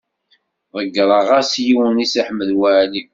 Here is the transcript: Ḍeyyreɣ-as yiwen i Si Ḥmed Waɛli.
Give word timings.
Ḍeyyreɣ-as 0.75 1.51
yiwen 1.65 2.03
i 2.03 2.07
Si 2.11 2.21
Ḥmed 2.27 2.49
Waɛli. 2.59 3.01